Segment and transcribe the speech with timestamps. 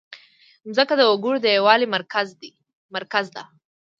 [0.67, 1.87] مځکه د وګړو د یووالي
[2.95, 3.43] مرکز ده.